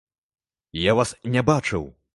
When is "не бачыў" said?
1.37-1.91